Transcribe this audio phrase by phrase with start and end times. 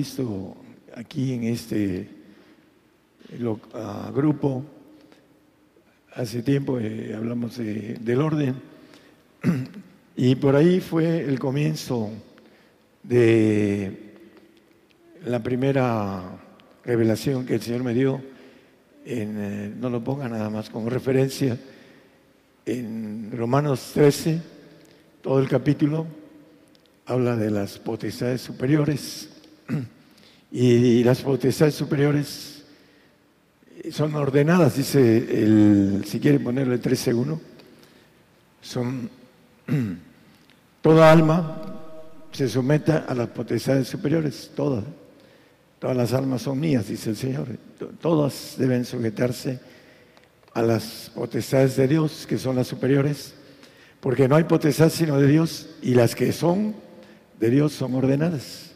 [0.00, 0.56] visto
[0.96, 2.08] aquí en este
[3.38, 4.64] uh, grupo,
[6.14, 8.54] hace tiempo eh, hablamos de, del orden,
[10.16, 12.08] y por ahí fue el comienzo
[13.02, 14.14] de
[15.26, 16.22] la primera
[16.82, 18.22] revelación que el Señor me dio,
[19.04, 21.58] en, eh, no lo ponga nada más como referencia,
[22.64, 24.40] en Romanos 13,
[25.20, 26.06] todo el capítulo
[27.04, 29.36] habla de las potestades superiores
[30.52, 32.64] y las potestades superiores
[33.90, 35.00] son ordenadas, dice
[35.42, 37.38] el, si quiere ponerle 13.1,
[38.60, 39.10] son
[40.82, 41.70] toda alma
[42.32, 44.84] se someta a las potestades superiores, todas.
[45.78, 47.48] Todas las almas son mías, dice el Señor.
[48.00, 49.58] Todas deben sujetarse
[50.52, 53.34] a las potestades de Dios, que son las superiores,
[54.00, 56.74] porque no hay potestad sino de Dios y las que son
[57.38, 58.69] de Dios son ordenadas.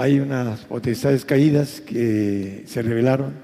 [0.00, 3.34] Hay unas potestades caídas que se revelaron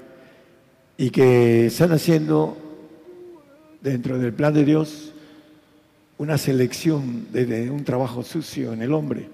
[0.97, 2.57] y que están haciendo
[3.81, 5.11] dentro del plan de Dios
[6.17, 9.27] una selección de, un trabajo sucio en el hombre,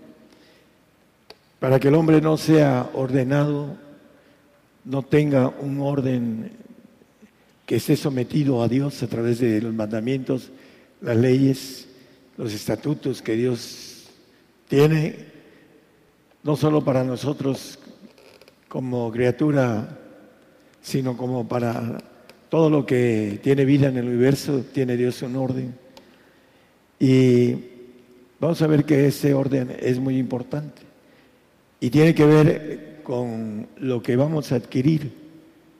[1.59, 3.77] para que el hombre no sea ordenado,
[4.83, 6.49] no tenga un orden
[7.67, 10.49] que esté sometido a Dios a través de los mandamientos,
[11.01, 11.87] las leyes,
[12.35, 14.07] los estatutos que Dios
[14.67, 15.29] tiene,
[16.43, 17.79] no solo para nosotros
[18.67, 19.97] como criatura,
[20.81, 21.97] sino como para
[22.49, 25.75] todo lo que tiene vida en el universo, tiene Dios un orden.
[26.99, 27.55] Y
[28.39, 30.81] vamos a ver que ese orden es muy importante
[31.79, 35.11] y tiene que ver con lo que vamos a adquirir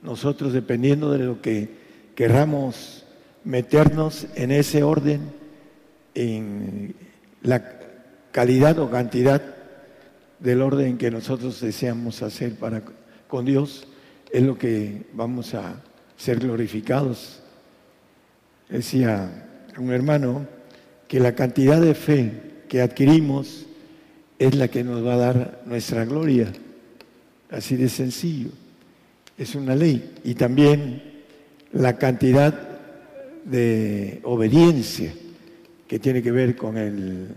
[0.02, 1.68] nosotros dependiendo de lo que
[2.14, 3.04] querramos
[3.44, 5.20] meternos en ese orden,
[6.14, 6.94] en
[7.42, 7.62] la
[8.32, 9.61] calidad o cantidad
[10.42, 12.82] del orden que nosotros deseamos hacer para
[13.28, 13.86] con Dios,
[14.30, 15.82] es lo que vamos a
[16.16, 17.40] ser glorificados.
[18.68, 19.48] Decía
[19.78, 20.46] un hermano,
[21.08, 22.32] que la cantidad de fe
[22.68, 23.66] que adquirimos
[24.38, 26.50] es la que nos va a dar nuestra gloria.
[27.50, 28.48] Así de sencillo.
[29.36, 30.14] Es una ley.
[30.24, 31.02] Y también
[31.72, 32.78] la cantidad
[33.44, 35.12] de obediencia
[35.86, 37.28] que tiene que ver con el,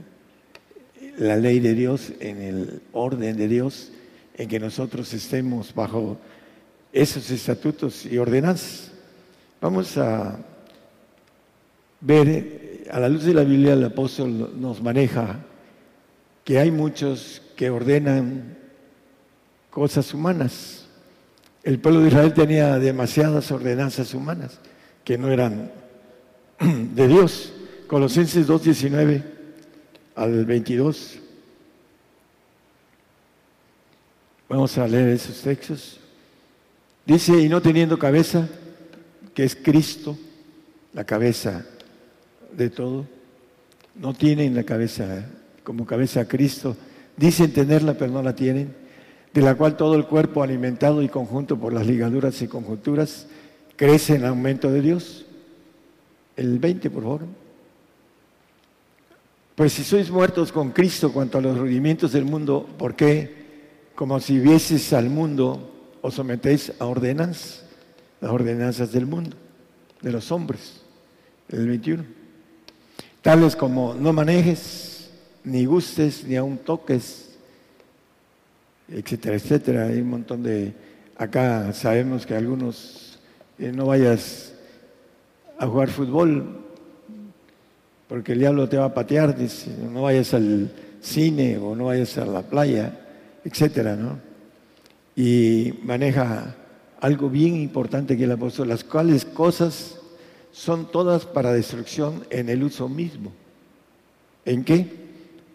[1.17, 3.91] la ley de Dios, en el orden de Dios,
[4.35, 6.17] en que nosotros estemos bajo
[6.91, 8.91] esos estatutos y ordenanzas.
[9.61, 10.37] Vamos a
[12.01, 15.39] ver a la luz de la Biblia el apóstol nos maneja
[16.43, 18.57] que hay muchos que ordenan
[19.69, 20.87] cosas humanas.
[21.63, 24.59] El pueblo de Israel tenía demasiadas ordenanzas humanas
[25.03, 25.71] que no eran
[26.59, 27.53] de Dios.
[27.87, 29.34] Colosenses 2.19
[30.15, 31.19] al 22.
[34.47, 35.99] Vamos a leer esos textos.
[37.05, 38.47] Dice, y no teniendo cabeza,
[39.33, 40.17] que es Cristo,
[40.93, 41.65] la cabeza
[42.51, 43.05] de todo.
[43.95, 45.25] No tienen la cabeza
[45.63, 46.75] como cabeza a Cristo.
[47.17, 48.73] Dicen tenerla, pero no la tienen.
[49.33, 53.27] De la cual todo el cuerpo alimentado y conjunto por las ligaduras y conjunturas
[53.75, 55.25] crece en aumento de Dios.
[56.37, 57.44] El 20, por favor.
[59.55, 64.19] Pues si sois muertos con Cristo cuanto a los rudimientos del mundo, ¿por qué, como
[64.19, 67.65] si vieses al mundo, os sometéis a ordenanzas,
[68.19, 69.37] las ordenanzas del mundo,
[70.01, 70.81] de los hombres?
[71.49, 72.25] El 21
[73.25, 75.09] tales como no manejes,
[75.43, 77.35] ni gustes, ni aún toques,
[78.87, 79.85] etcétera, etcétera.
[79.87, 80.75] Hay un montón de...
[81.17, 83.17] Acá sabemos que algunos
[83.57, 84.53] eh, no vayas
[85.57, 86.64] a jugar fútbol
[88.15, 90.71] porque el diablo te va a patear, dice, no vayas al
[91.01, 92.97] cine o no vayas a la playa,
[93.43, 94.19] etcétera, ¿no?
[95.17, 96.55] Y maneja
[97.01, 99.99] algo bien importante que el apóstol, las cuales cosas
[100.53, 103.33] son todas para destrucción en el uso mismo.
[104.45, 104.87] ¿En qué?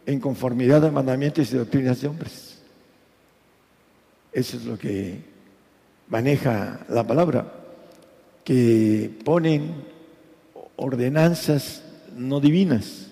[0.05, 2.59] En conformidad a mandamientos y doctrinas de hombres.
[4.35, 5.19] Eso es lo que
[6.09, 7.55] maneja la palabra,
[8.45, 9.77] que ponen
[10.77, 11.85] ordenanzas
[12.17, 13.09] no divinas.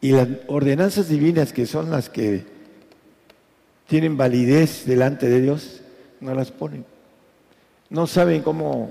[0.00, 2.44] Y las ordenanzas divinas, que son las que
[3.86, 5.80] tienen validez delante de Dios,
[6.20, 6.84] no las ponen.
[7.90, 8.90] No saben cómo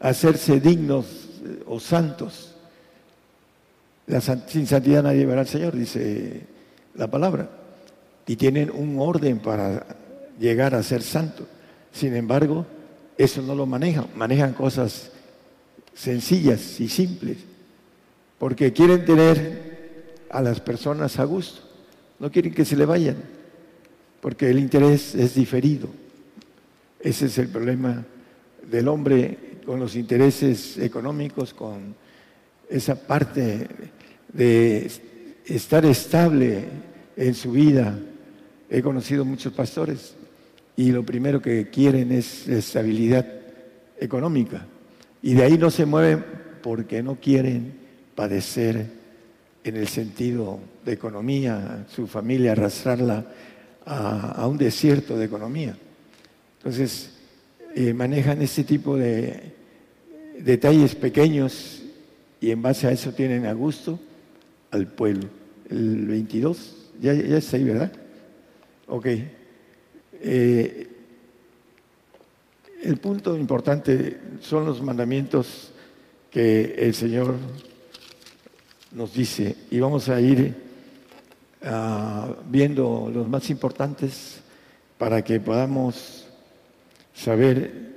[0.00, 1.06] hacerse dignos
[1.66, 2.54] o santos.
[4.48, 6.42] Sin santidad nadie verá al Señor, dice
[6.94, 7.48] la palabra.
[8.26, 9.86] Y tienen un orden para
[10.38, 11.46] llegar a ser santo.
[11.92, 12.66] Sin embargo,
[13.16, 14.06] eso no lo manejan.
[14.16, 15.12] Manejan cosas
[15.94, 17.38] sencillas y simples.
[18.38, 21.62] Porque quieren tener a las personas a gusto.
[22.18, 23.16] No quieren que se le vayan.
[24.20, 25.88] porque el interés es diferido.
[26.98, 28.04] Ese es el problema
[28.68, 31.94] del hombre con los intereses económicos, con
[32.68, 33.68] esa parte
[34.32, 34.90] de
[35.44, 36.64] estar estable
[37.16, 37.96] en su vida.
[38.68, 40.14] He conocido muchos pastores
[40.76, 43.26] y lo primero que quieren es estabilidad
[44.00, 44.66] económica.
[45.22, 46.24] Y de ahí no se mueven
[46.62, 47.85] porque no quieren
[48.16, 48.86] padecer
[49.62, 53.26] en el sentido de economía, su familia arrastrarla
[53.84, 55.76] a, un desierto de economía.
[56.58, 57.10] Entonces,
[57.74, 59.54] eh, manejan este tipo de
[60.40, 61.82] detalles pequeños
[62.40, 64.00] y en base a eso tienen a gusto
[64.70, 65.28] al pueblo.
[65.70, 67.92] El 22, ya, ya está ahí, ¿verdad?
[68.88, 69.06] Ok.
[70.22, 70.88] Eh,
[72.82, 75.72] el punto importante son los mandamientos
[76.30, 77.34] que el Señor
[78.96, 80.54] nos dice y vamos a ir
[81.62, 84.40] ah, viendo los más importantes
[84.96, 86.26] para que podamos
[87.14, 87.92] saber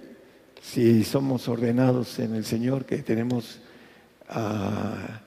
[0.62, 3.60] si somos ordenados en el Señor, que tenemos
[4.28, 5.22] ah,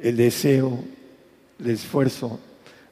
[0.00, 0.82] el deseo,
[1.60, 2.40] el esfuerzo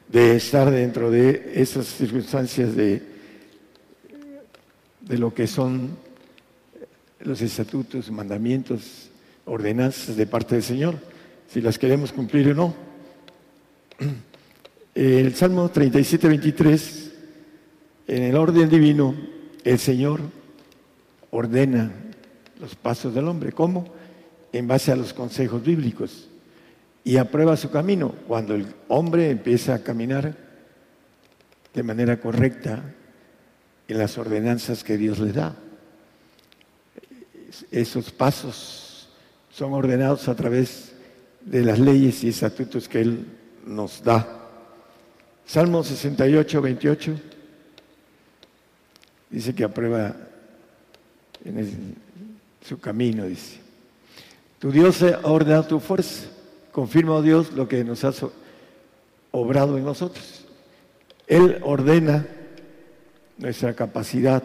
[0.07, 3.01] de estar dentro de esas circunstancias de,
[5.01, 5.97] de lo que son
[7.21, 9.09] los estatutos, mandamientos,
[9.45, 11.16] ordenanzas de parte del Señor,
[11.47, 12.75] si las queremos cumplir o no.
[14.93, 17.11] El Salmo 37, 23,
[18.07, 19.15] en el orden divino,
[19.63, 20.21] el Señor
[21.31, 21.91] ordena
[22.59, 23.51] los pasos del hombre.
[23.51, 23.87] ¿Cómo?
[24.51, 26.29] En base a los consejos bíblicos
[27.03, 28.15] y aprueba su camino.
[28.27, 30.35] Cuando el hombre empieza a caminar
[31.73, 32.83] de manera correcta
[33.87, 35.55] en las ordenanzas que Dios le da.
[37.71, 39.09] Esos pasos
[39.51, 40.93] son ordenados a través
[41.47, 43.25] de las leyes y estatutos que Él
[43.65, 44.27] nos da.
[45.45, 47.15] Salmo 68, 28
[49.29, 50.15] dice que aprueba
[51.43, 51.95] en
[52.61, 53.59] su camino, dice.
[54.59, 56.27] Tu Dios ha ordenado tu fuerza
[56.77, 58.23] confirma, oh Dios, lo que nos has
[59.31, 60.45] obrado en nosotros.
[61.25, 62.27] Él ordena
[63.39, 64.43] nuestra capacidad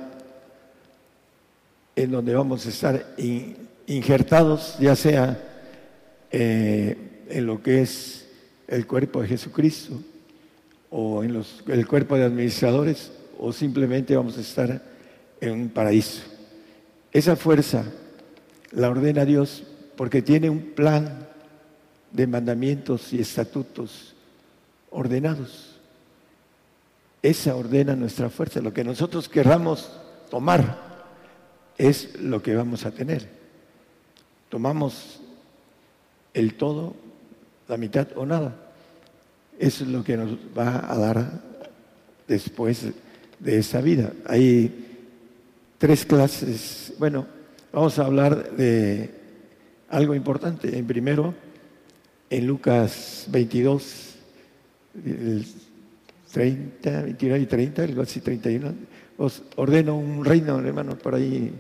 [1.95, 3.15] en donde vamos a estar
[3.87, 5.52] injertados, ya sea
[6.33, 6.97] eh,
[7.29, 8.27] en lo que es
[8.67, 10.01] el cuerpo de Jesucristo
[10.91, 14.83] o en los, el cuerpo de administradores o simplemente vamos a estar
[15.41, 16.23] en un paraíso.
[17.13, 17.85] Esa fuerza
[18.71, 19.65] la ordena Dios
[19.97, 21.29] porque tiene un plan
[22.11, 24.15] de mandamientos y estatutos
[24.91, 25.81] ordenados.
[27.23, 28.61] Esa ordena nuestra fuerza.
[28.61, 29.91] Lo que nosotros querramos
[30.31, 31.07] tomar
[31.79, 33.29] es lo que vamos a tener.
[34.49, 35.22] Tomamos
[36.35, 36.95] el todo,
[37.69, 38.57] la mitad o nada.
[39.59, 41.41] Eso es lo que nos va a dar
[42.27, 42.87] después
[43.39, 44.13] de esa vida.
[44.27, 44.71] Hay
[45.79, 46.95] tres clases.
[46.99, 47.27] Bueno,
[47.73, 49.11] vamos a hablar de
[49.89, 50.77] algo importante.
[50.77, 51.35] En primero,
[52.31, 54.15] en Lucas 22,
[56.33, 58.75] 30, 29 y 30, algo así 31,
[59.19, 61.53] os ordeno un reino, hermano, por ahí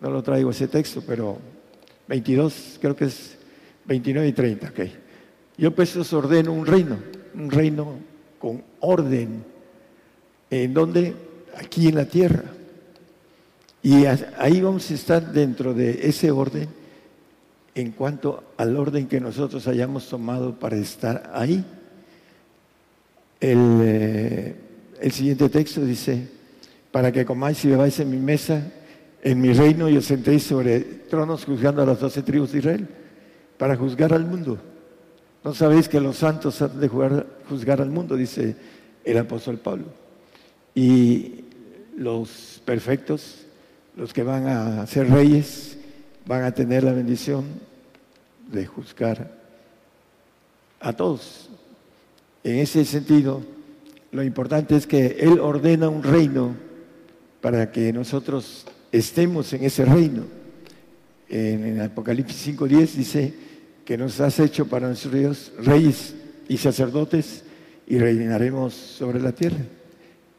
[0.00, 1.38] no lo traigo ese texto, pero
[2.08, 3.38] 22, creo que es
[3.86, 4.80] 29 y 30, ok.
[5.58, 6.98] Yo pues os ordeno un reino,
[7.34, 7.98] un reino
[8.38, 9.44] con orden,
[10.50, 11.14] en donde,
[11.56, 12.44] aquí en la tierra.
[13.82, 16.68] Y ahí vamos a estar dentro de ese orden
[17.74, 21.64] en cuanto al orden que nosotros hayamos tomado para estar ahí.
[23.40, 24.54] El, eh,
[25.00, 26.28] el siguiente texto dice,
[26.92, 28.62] para que comáis y bebáis en mi mesa,
[29.22, 32.88] en mi reino y os sentéis sobre tronos juzgando a las doce tribus de Israel,
[33.62, 34.58] para juzgar al mundo.
[35.44, 38.16] ¿No sabéis que los santos han de juzgar al mundo?
[38.16, 38.56] Dice
[39.04, 39.84] el apóstol Pablo.
[40.74, 41.44] Y
[41.96, 43.46] los perfectos,
[43.94, 45.78] los que van a ser reyes,
[46.26, 47.44] van a tener la bendición
[48.50, 49.30] de juzgar
[50.80, 51.48] a todos.
[52.42, 53.42] En ese sentido,
[54.10, 56.56] lo importante es que Él ordena un reino
[57.40, 60.24] para que nosotros estemos en ese reino.
[61.28, 63.51] En, Apocalipsis 5.10 dice
[63.84, 66.14] que nos has hecho para nuestros reyes
[66.48, 67.44] y sacerdotes
[67.86, 69.64] y reinaremos sobre la tierra.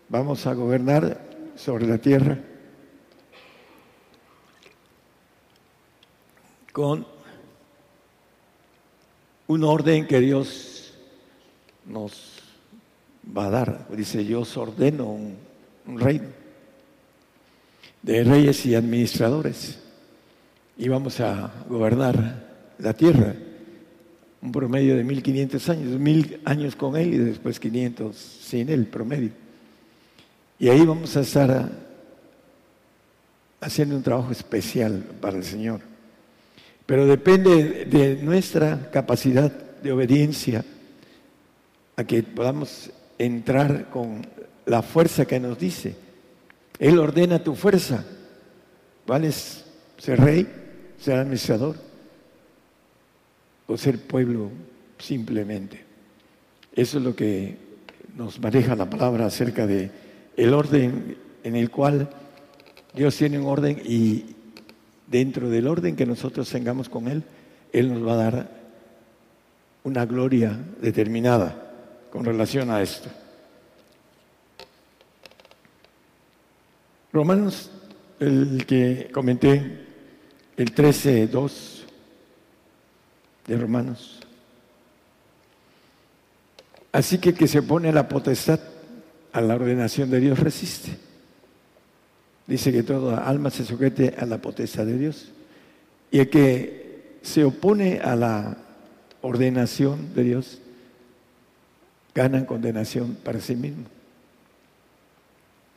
[0.10, 1.20] Vamos a gobernar
[1.56, 2.38] sobre la tierra
[6.72, 7.06] con
[9.48, 10.94] un orden que Dios
[11.86, 12.42] nos
[13.26, 13.88] va a dar.
[13.90, 15.06] Dice, yo ordeno
[15.86, 16.30] un, reino
[18.02, 19.80] de reyes y administradores
[20.78, 23.36] y vamos a gobernar la tierra.
[24.42, 29.32] Un promedio de 1500 años, mil años con él y después 500 sin él, promedio.
[30.60, 31.72] Y ahí vamos a estar
[33.62, 35.80] haciendo un trabajo especial para el Señor.
[36.86, 40.66] Pero depende de nuestra capacidad de obediencia
[41.96, 44.28] a que podamos entrar con
[44.66, 45.96] la fuerza que nos dice.
[46.80, 48.04] Él ordena tu fuerza.
[49.08, 49.64] ¿Vales
[49.98, 50.48] ser rey,
[51.00, 51.93] ser administrador
[53.78, 54.50] ser pueblo
[54.98, 55.84] simplemente?
[56.76, 57.58] Eso es lo que
[58.16, 59.92] nos maneja la palabra acerca de
[60.36, 62.10] el orden en el cual
[62.94, 64.26] Dios tiene un orden y
[65.08, 67.24] dentro del orden que nosotros tengamos con Él,
[67.72, 68.64] Él nos va a dar
[69.84, 71.72] una gloria determinada
[72.12, 73.10] con relación a esto.
[77.12, 77.70] Romanos,
[78.20, 79.86] el que comenté,
[80.58, 81.83] el 13.2
[83.48, 84.20] de Romanos.
[86.92, 88.60] Así que que se opone a la potestad,
[89.32, 90.98] a la ordenación de Dios, resiste.
[92.46, 95.30] Dice que toda alma se sujete a la potestad de Dios.
[96.12, 98.58] Y el que se opone a la
[99.22, 100.60] ordenación de Dios,
[102.14, 103.86] gana condenación para sí mismo.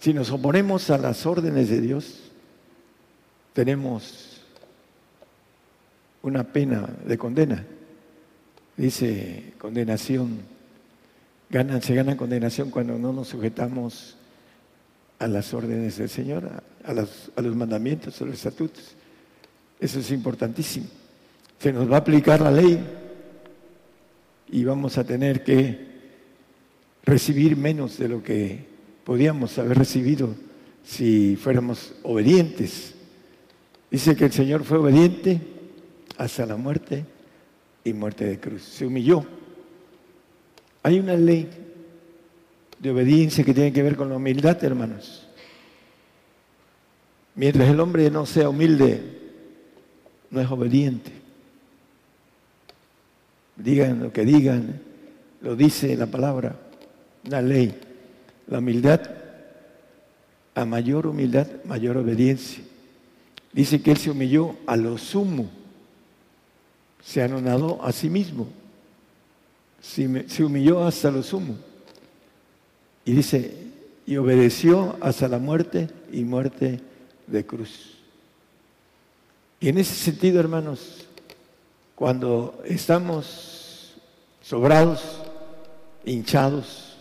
[0.01, 2.31] Si nos oponemos a las órdenes de Dios,
[3.55, 4.36] tenemos
[6.27, 7.65] una pena de condena.
[8.77, 10.41] Dice condenación,
[11.81, 14.17] se gana condenación cuando no nos sujetamos
[15.19, 16.51] a las órdenes del Señor,
[16.85, 18.95] a, a los mandamientos, a los estatutos.
[19.81, 20.87] Eso es importantísimo.
[21.59, 22.85] Se nos va a aplicar la ley
[24.49, 25.87] y vamos a tener que
[27.05, 28.67] recibir menos de lo que
[29.05, 30.35] podíamos haber recibido
[30.85, 32.95] si fuéramos obedientes.
[33.91, 35.56] Dice que el Señor fue obediente
[36.19, 37.05] hasta la muerte
[37.85, 38.63] y muerte de cruz.
[38.63, 39.25] Se humilló.
[40.83, 41.49] Hay una ley
[42.79, 45.27] de obediencia que tiene que ver con la humildad, hermanos.
[47.35, 49.03] Mientras el hombre no sea humilde,
[50.31, 51.13] no es obediente.
[53.57, 54.81] Digan lo que digan,
[55.41, 56.57] lo dice la palabra
[57.27, 57.75] una ley.
[58.47, 59.01] La humildad,
[60.55, 62.63] a mayor humildad, mayor obediencia.
[63.53, 65.51] Dice que Él se humilló a lo sumo,
[67.07, 68.49] se anonadó a sí mismo,
[69.81, 71.57] se humilló hasta lo sumo.
[73.05, 73.55] Y dice,
[74.05, 76.81] y obedeció hasta la muerte y muerte
[77.29, 77.95] de cruz.
[79.61, 81.07] Y en ese sentido, hermanos,
[81.95, 83.95] cuando estamos
[84.43, 85.21] sobrados,
[86.05, 86.97] hinchados,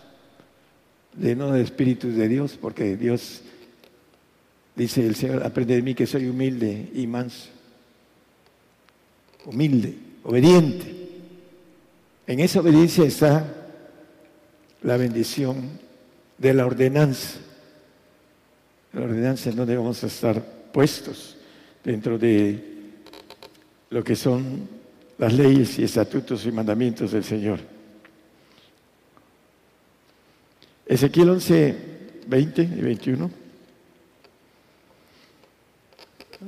[1.14, 3.42] de no de espíritus de Dios, porque Dios
[4.76, 7.55] dice el Señor, aprende de mí que soy humilde y manso.
[9.46, 10.94] Humilde, obediente.
[12.26, 13.46] En esa obediencia está
[14.82, 15.70] la bendición
[16.36, 17.38] de la ordenanza.
[18.92, 21.36] La ordenanza es donde vamos a estar puestos
[21.84, 22.76] dentro de
[23.90, 24.68] lo que son
[25.18, 27.60] las leyes y estatutos y mandamientos del Señor.
[30.84, 31.76] Ezequiel 11,
[32.26, 33.30] 20 y 21.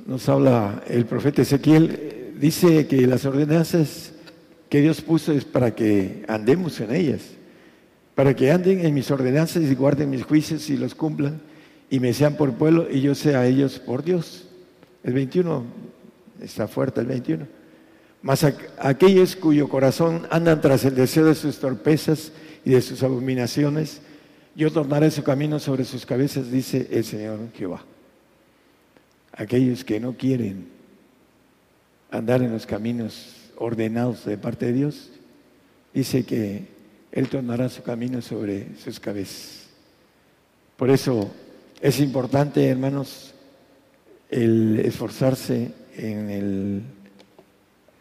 [0.07, 4.13] Nos habla el profeta Ezequiel, dice que las ordenanzas
[4.69, 7.23] que Dios puso es para que andemos en ellas,
[8.15, 11.41] para que anden en mis ordenanzas y guarden mis juicios y los cumplan
[11.91, 14.47] y me sean por pueblo y yo sea a ellos por Dios.
[15.03, 15.65] El 21,
[16.43, 17.47] está fuerte el 21.
[18.21, 18.45] Mas
[18.79, 22.33] aquellos cuyo corazón andan tras el deseo de sus torpezas
[22.65, 24.01] y de sus abominaciones,
[24.55, 27.85] yo tornaré su camino sobre sus cabezas, dice el Señor Jehová.
[29.33, 30.78] Aquellos que no quieren
[32.11, 35.11] andar en los caminos ordenados de parte de Dios,
[35.93, 36.67] dice que
[37.13, 39.67] Él tornará su camino sobre sus cabezas.
[40.77, 41.31] Por eso
[41.81, 43.35] es importante, hermanos,
[44.31, 46.83] el esforzarse en el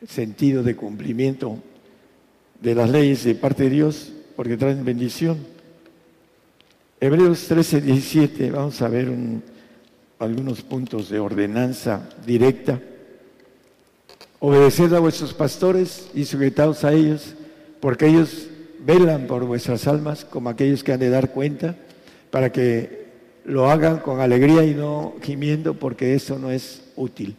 [0.07, 1.57] sentido de cumplimiento
[2.61, 5.37] de las leyes de parte de Dios, porque traen bendición.
[6.99, 9.11] Hebreos 13, 17, vamos a ver
[10.19, 12.79] algunos puntos de ordenanza directa.
[14.39, 17.35] Obedeced a vuestros pastores y sujetaos a ellos,
[17.79, 18.47] porque ellos
[18.79, 21.75] velan por vuestras almas como aquellos que han de dar cuenta,
[22.29, 23.07] para que
[23.45, 27.35] lo hagan con alegría y no gimiendo, porque eso no es útil.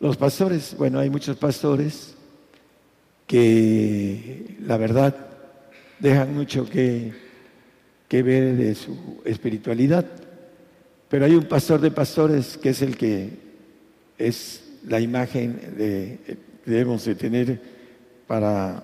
[0.00, 2.14] Los pastores, bueno, hay muchos pastores
[3.26, 5.14] que la verdad
[6.00, 7.28] dejan mucho que
[8.08, 10.06] que ver de su espiritualidad.
[11.08, 13.30] Pero hay un pastor de pastores que es el que
[14.16, 17.60] es la imagen que debemos de tener
[18.26, 18.82] para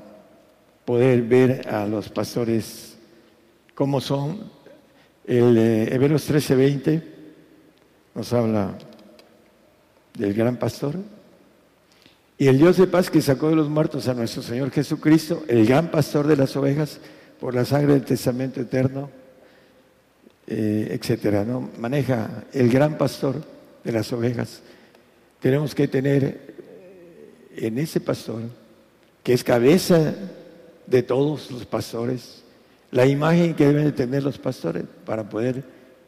[0.84, 2.96] poder ver a los pastores
[3.74, 4.50] cómo son
[5.26, 7.02] El eh, Hebreos 13:20
[8.14, 8.76] nos habla
[10.16, 10.96] del gran pastor.
[12.36, 15.66] Y el Dios de paz que sacó de los muertos a nuestro Señor Jesucristo, el
[15.66, 17.00] gran pastor de las ovejas,
[17.40, 19.10] por la sangre del testamento eterno,
[20.46, 21.70] eh, etcétera, ¿no?
[21.78, 23.36] Maneja el gran pastor
[23.82, 24.62] de las ovejas.
[25.44, 26.54] Tenemos que tener
[27.54, 28.44] en ese pastor,
[29.22, 30.14] que es cabeza
[30.86, 32.42] de todos los pastores,
[32.90, 35.62] la imagen que deben de tener los pastores para poder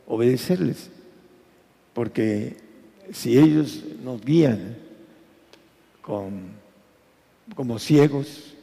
[0.07, 0.89] obedecerles.
[1.93, 2.57] Porque
[3.13, 4.79] si ellos nos guían
[6.01, 6.53] con,
[7.55, 8.55] como ciegos,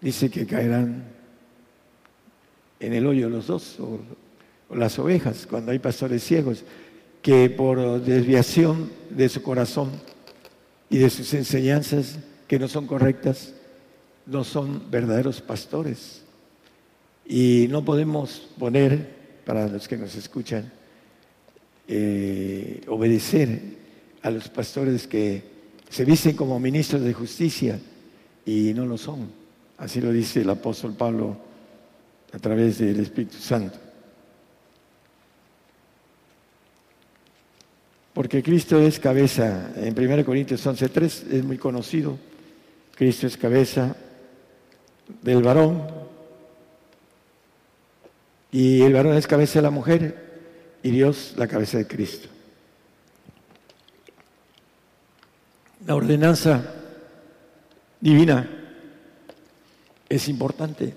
[0.00, 1.04] dice que caerán
[2.80, 4.00] en el hoyo los dos, o
[4.74, 6.64] las ovejas, cuando hay pastores ciegos,
[7.26, 9.90] que por desviación de su corazón
[10.88, 13.52] y de sus enseñanzas que no son correctas,
[14.26, 16.22] no son verdaderos pastores.
[17.26, 20.70] Y no podemos poner, para los que nos escuchan,
[21.88, 23.60] eh, obedecer
[24.22, 25.42] a los pastores que
[25.90, 27.80] se visten como ministros de justicia
[28.44, 29.32] y no lo son.
[29.78, 31.36] Así lo dice el apóstol Pablo
[32.32, 33.85] a través del Espíritu Santo.
[38.16, 42.16] Porque Cristo es cabeza, en 1 Corintios 11.3 es muy conocido,
[42.94, 43.94] Cristo es cabeza
[45.20, 45.86] del varón.
[48.50, 52.30] Y el varón es cabeza de la mujer y Dios la cabeza de Cristo.
[55.86, 56.72] La ordenanza
[58.00, 58.48] divina
[60.08, 60.94] es importante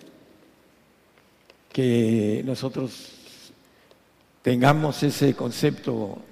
[1.73, 3.51] que nosotros
[4.41, 6.23] tengamos ese concepto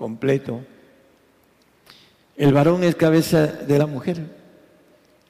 [0.00, 0.62] completo.
[2.34, 4.40] El varón es cabeza de la mujer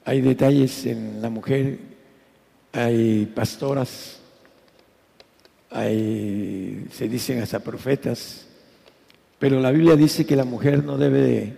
[0.05, 1.79] hay detalles en la mujer,
[2.73, 4.19] hay pastoras,
[5.71, 8.47] hay, se dicen hasta profetas,
[9.39, 11.57] pero la Biblia dice que la mujer no debe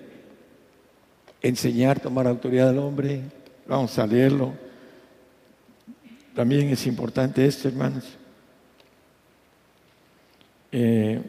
[1.41, 3.23] enseñar, tomar autoridad al hombre.
[3.67, 4.53] Vamos a leerlo.
[6.35, 8.05] También es importante esto, hermanos.
[10.71, 11.21] Eh,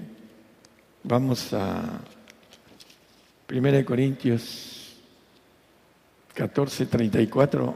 [1.04, 2.00] vamos a
[3.50, 4.98] 1 Corintios
[6.34, 7.76] 14, 34,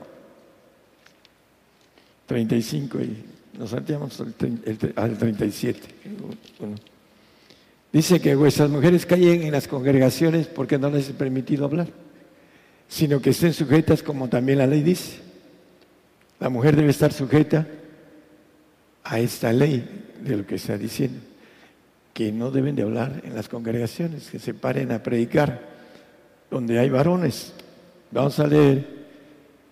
[2.25, 3.25] 35 y
[3.57, 5.79] nos salteamos al 37.
[7.91, 11.87] Dice que vuestras mujeres callen en las congregaciones porque no les he permitido hablar,
[12.87, 15.19] sino que estén sujetas como también la ley dice.
[16.39, 17.67] La mujer debe estar sujeta
[19.03, 21.19] a esta ley de lo que está diciendo,
[22.17, 25.69] que no deben de hablar en las congregaciones, que se paren a predicar
[26.49, 27.53] donde hay varones
[28.09, 28.87] Vamos a leer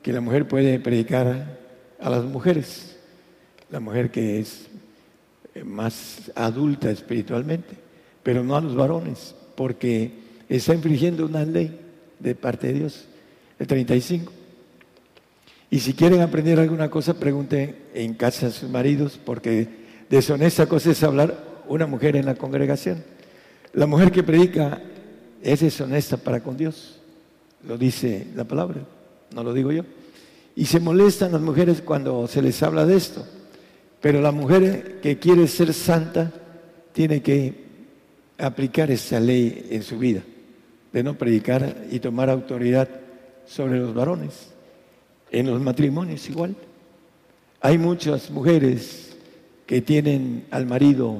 [0.03, 1.57] que la mujer puede predicar
[1.99, 2.99] a las mujeres,
[3.71, 4.67] la mujer que es
[5.63, 7.73] más adulta espiritualmente,
[8.21, 10.11] pero no a los varones, porque
[10.47, 11.79] está infringiendo una ley
[12.19, 13.05] de parte de Dios,
[13.57, 14.31] el 35.
[15.71, 19.67] Y si quieren aprender alguna cosa, pregunten en casa a sus maridos, porque
[20.11, 23.03] deshonesta cosa es hablar una mujer en la congregación.
[23.73, 24.81] La mujer que predica
[25.41, 26.99] es deshonesta para con Dios.
[27.67, 28.81] Lo dice la palabra,
[29.33, 29.83] no lo digo yo.
[30.55, 33.25] Y se molestan las mujeres cuando se les habla de esto.
[34.01, 36.31] Pero la mujer que quiere ser santa
[36.93, 37.65] tiene que
[38.37, 40.21] aplicar esa ley en su vida,
[40.93, 42.87] de no predicar y tomar autoridad
[43.45, 44.51] sobre los varones.
[45.31, 46.55] En los matrimonios igual.
[47.59, 49.17] Hay muchas mujeres
[49.65, 51.19] que tienen al marido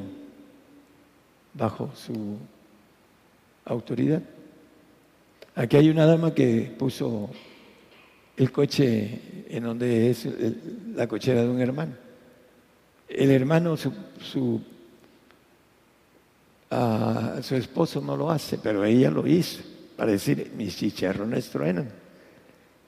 [1.56, 2.38] bajo su
[3.66, 4.22] autoridad.
[5.56, 7.30] Aquí hay una dama que puso
[8.38, 10.28] el coche en donde es
[10.94, 11.94] la cochera de un hermano.
[13.08, 14.62] El hermano, su, su,
[17.42, 19.62] su esposo no lo hace, pero ella lo hizo
[19.96, 21.90] para decir, mis chicharrones truenan.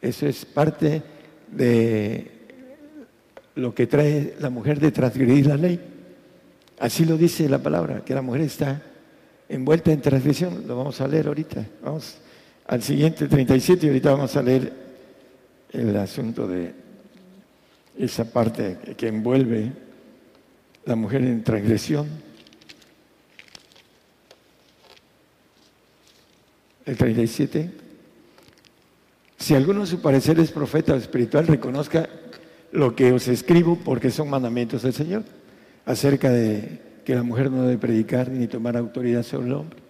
[0.01, 1.01] Eso es parte
[1.51, 2.31] de
[3.55, 5.79] lo que trae la mujer de transgredir la ley.
[6.79, 8.81] Así lo dice la palabra, que la mujer está
[9.49, 10.67] envuelta en transgresión.
[10.67, 11.65] Lo vamos a leer ahorita.
[11.83, 12.17] Vamos
[12.67, 14.71] al siguiente 37 y ahorita vamos a leer
[15.71, 16.73] el asunto de
[17.97, 19.71] esa parte que envuelve
[20.85, 22.07] la mujer en transgresión.
[26.85, 27.71] El 37.
[29.39, 32.07] Si alguno de su parecer es profeta o espiritual, reconozca
[32.71, 35.23] lo que os escribo porque son mandamientos del Señor
[35.87, 39.87] acerca de que la mujer no debe predicar ni tomar autoridad sobre el hombre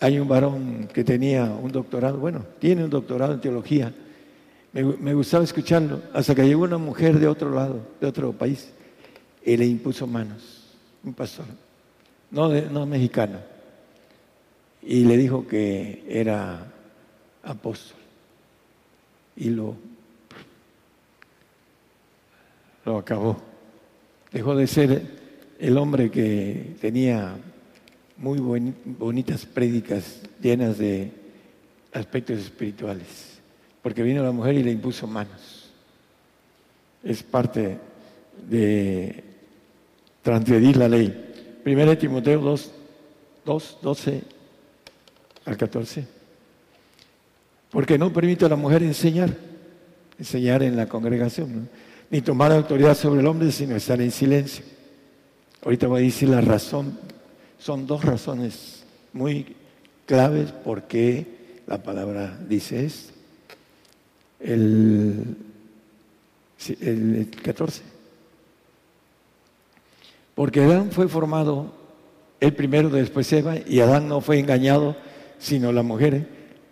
[0.00, 3.92] hay un varón que tenía un doctorado, bueno, tiene un doctorado en teología.
[4.72, 8.72] Me, gustaba escucharlo, hasta que llegó una mujer de otro lado, de otro país,
[9.44, 11.44] y le impuso manos, un pastor,
[12.30, 13.38] no, no mexicano,
[14.82, 16.66] y le dijo que era
[17.42, 17.98] apóstol.
[19.36, 19.74] Y lo,
[22.90, 23.36] lo acabó.
[24.32, 25.02] Dejó de ser
[25.58, 27.36] el hombre que tenía
[28.16, 28.38] muy
[28.84, 31.12] bonitas prédicas llenas de
[31.92, 33.40] aspectos espirituales,
[33.82, 35.70] porque vino la mujer y le impuso manos.
[37.02, 37.78] Es parte
[38.48, 39.24] de
[40.22, 41.60] transgredir la ley.
[41.62, 42.72] Primero Timoteo 2,
[43.44, 44.22] 2, 12
[45.46, 46.06] al 14.
[47.70, 49.30] Porque no permite a la mujer enseñar,
[50.18, 51.68] enseñar en la congregación,
[52.10, 54.64] ni tomar autoridad sobre el hombre, sino estar en silencio.
[55.62, 56.98] Ahorita voy a decir la razón,
[57.58, 59.56] son dos razones muy
[60.06, 61.26] claves por qué
[61.66, 63.12] la palabra dice esto.
[64.40, 65.36] El,
[66.80, 67.82] el 14.
[70.34, 71.74] Porque Adán fue formado
[72.40, 74.96] el primero, después Eva, y Adán no fue engañado,
[75.38, 76.26] sino la mujer,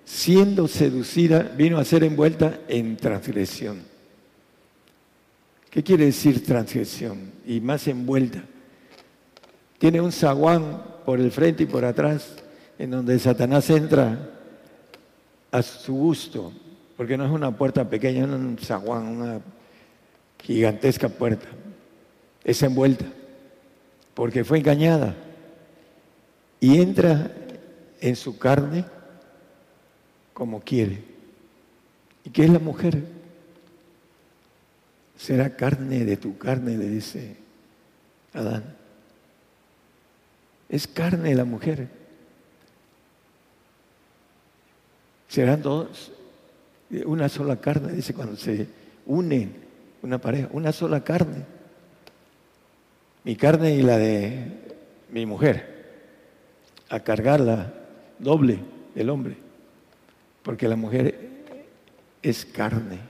[0.05, 3.88] siendo seducida, vino a ser envuelta en transgresión.
[5.71, 7.33] ¿Qué quiere decir transgresión?
[7.47, 8.43] Y más envuelta.
[9.79, 12.37] Tiene un zaguán por el frente y por atrás,
[12.79, 14.31] en donde Satanás entra
[15.51, 16.53] a su gusto,
[16.97, 19.41] porque no es una puerta pequeña, es un zaguán, una
[20.43, 21.47] gigantesca puerta.
[22.45, 23.05] Es envuelta
[24.19, 25.15] porque fue engañada
[26.59, 27.31] y entra
[28.01, 28.85] en su carne
[30.35, 31.05] como quiere.
[32.25, 33.01] ¿Y qué es la mujer?
[35.19, 37.37] Será carne de tu carne, le dice
[38.33, 38.65] Adán.
[40.71, 41.89] Es carne la mujer.
[45.29, 46.13] Serán dos,
[47.05, 48.67] una sola carne, dice cuando se
[49.05, 49.53] unen
[50.01, 51.59] una pareja, una sola carne
[53.29, 54.53] mi carne y la de
[55.11, 55.85] mi mujer,
[56.89, 57.75] a cargarla
[58.19, 58.59] doble
[58.95, 59.37] el hombre,
[60.43, 61.45] porque la mujer
[62.23, 63.01] es carne.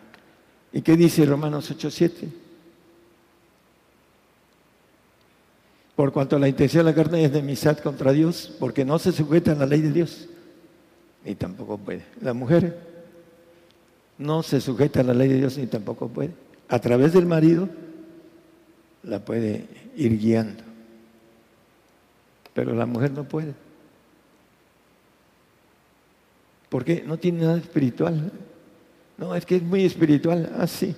[0.73, 2.29] ¿Y qué dice Romanos 8:7?
[5.97, 9.11] Por cuanto la intención de la carne es de misad contra Dios, porque no se
[9.11, 10.29] sujeta a la ley de Dios,
[11.25, 12.05] ni tampoco puede.
[12.21, 12.79] La mujer
[14.17, 16.31] no se sujeta a la ley de Dios, ni tampoco puede.
[16.69, 17.69] A través del marido
[19.03, 20.63] la puede ir guiando.
[22.55, 23.55] Pero la mujer no puede.
[26.69, 28.31] Porque no tiene nada espiritual.
[29.19, 30.51] No, es que es muy espiritual.
[30.57, 30.95] Ah, sí.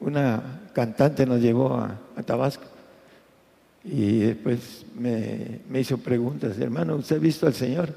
[0.00, 2.64] Una cantante nos llevó a, Tabasco
[3.84, 6.58] y después me, me, hizo preguntas.
[6.58, 7.92] Hermano, ¿usted ha visto al Señor?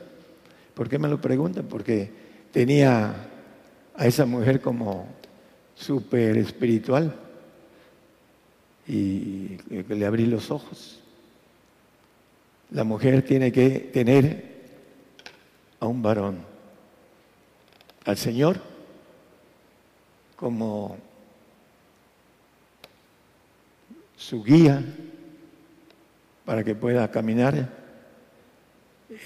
[0.73, 1.61] ¿Por qué me lo pregunta?
[1.63, 2.11] Porque
[2.51, 3.13] tenía
[3.95, 5.07] a esa mujer como
[5.75, 7.13] súper espiritual
[8.87, 10.99] y le abrí los ojos.
[12.71, 14.51] La mujer tiene que tener
[15.79, 16.39] a un varón,
[18.05, 18.70] al Señor,
[20.41, 20.97] como
[24.17, 24.83] su guía
[26.45, 27.69] para que pueda caminar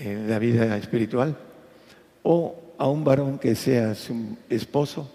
[0.02, 1.38] en la vida espiritual,
[2.22, 5.10] o a un varón que sea su esposo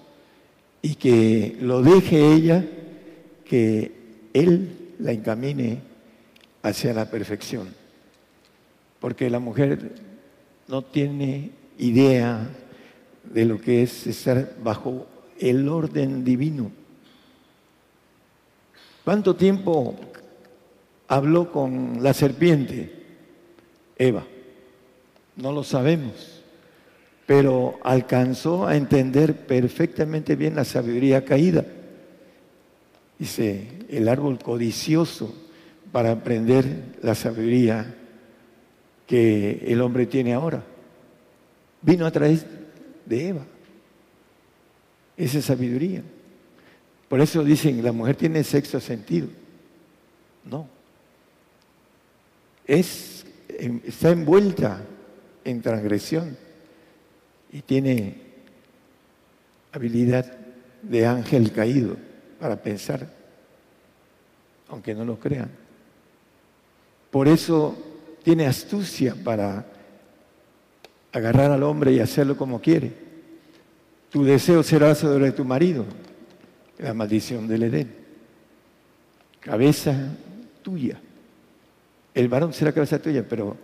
[0.80, 2.64] y que lo deje ella,
[3.44, 3.92] que
[4.32, 5.82] él la encamine
[6.62, 7.68] hacia la perfección.
[9.00, 9.92] Porque la mujer
[10.66, 12.48] no tiene idea
[13.24, 15.06] de lo que es estar bajo
[15.40, 16.70] el orden divino.
[19.04, 19.96] ¿Cuánto tiempo
[21.08, 22.92] habló con la serpiente?
[23.96, 24.24] Eva.
[25.36, 26.42] No lo sabemos,
[27.26, 31.64] pero alcanzó a entender perfectamente bien la sabiduría caída.
[33.18, 35.34] Dice, el árbol codicioso
[35.92, 37.94] para aprender la sabiduría
[39.06, 40.62] que el hombre tiene ahora.
[41.82, 42.46] Vino a través
[43.06, 43.46] de Eva.
[45.20, 46.02] Esa sabiduría.
[47.06, 49.28] Por eso dicen, la mujer tiene sexto sentido.
[50.46, 50.66] No.
[52.66, 53.26] Es,
[53.84, 54.82] está envuelta
[55.44, 56.38] en transgresión
[57.52, 58.16] y tiene
[59.72, 60.38] habilidad
[60.80, 61.98] de ángel caído
[62.38, 63.06] para pensar,
[64.68, 65.50] aunque no lo crean.
[67.10, 67.76] Por eso
[68.22, 69.66] tiene astucia para
[71.12, 73.09] agarrar al hombre y hacerlo como quiere.
[74.10, 75.86] Tu deseo será sobre tu marido,
[76.78, 77.94] la maldición del Edén.
[79.38, 79.94] Cabeza
[80.62, 81.00] tuya.
[82.12, 83.56] El varón será cabeza tuya, pero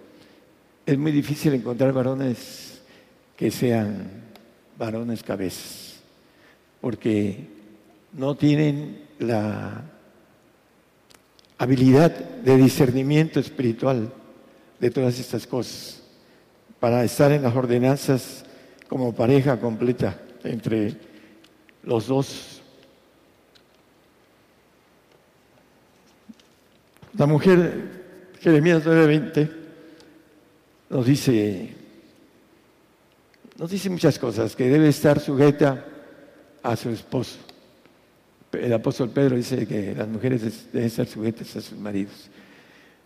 [0.86, 2.80] es muy difícil encontrar varones
[3.36, 4.06] que sean
[4.78, 5.96] varones cabezas,
[6.80, 7.48] porque
[8.12, 9.82] no tienen la
[11.58, 14.12] habilidad de discernimiento espiritual
[14.78, 16.02] de todas estas cosas,
[16.78, 18.44] para estar en las ordenanzas
[18.88, 20.96] como pareja completa entre
[21.82, 22.62] los dos.
[27.16, 29.50] La mujer, Jeremías 9:20,
[30.90, 31.74] nos dice,
[33.58, 35.84] nos dice muchas cosas, que debe estar sujeta
[36.62, 37.38] a su esposo.
[38.52, 42.30] El apóstol Pedro dice que las mujeres deben estar sujetas a sus maridos.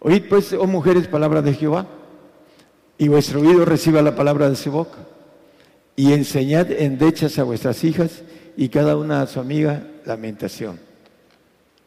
[0.01, 1.87] Oíd pues, oh mujeres, palabra de Jehová,
[2.99, 4.99] y vuestro oído reciba la palabra de su boca,
[6.01, 8.23] y enseñad endechas a vuestras hijas
[8.57, 10.81] y cada una a su amiga lamentación.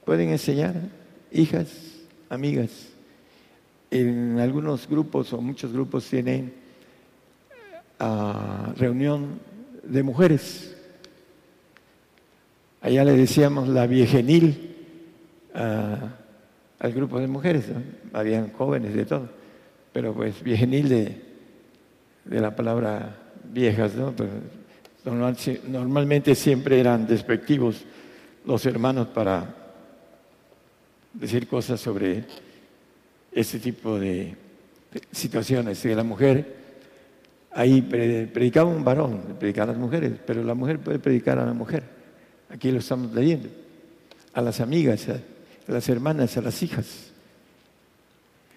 [0.05, 0.75] Pueden enseñar,
[1.31, 1.67] hijas,
[2.29, 2.69] amigas.
[3.89, 6.53] En algunos grupos o muchos grupos tienen
[7.99, 9.39] ah, reunión
[9.83, 10.75] de mujeres
[12.83, 14.75] Allá le decíamos la viejenil
[15.53, 17.63] al grupo de mujeres,
[18.11, 19.29] habían jóvenes de todo,
[19.91, 21.21] pero pues viejenil de,
[22.25, 23.22] de la palabra
[23.53, 24.13] viejas, ¿no?
[25.67, 27.83] Normalmente siempre eran despectivos
[28.45, 29.55] los hermanos para
[31.13, 32.23] decir cosas sobre
[33.31, 34.35] ese tipo de
[35.11, 35.81] situaciones.
[35.81, 36.55] Que la mujer,
[37.51, 41.53] ahí predicaba un varón, predicaba a las mujeres, pero la mujer puede predicar a la
[41.53, 41.83] mujer.
[42.49, 43.49] Aquí lo estamos leyendo.
[44.33, 45.19] A las amigas, a
[45.71, 47.11] las hermanas, a las hijas.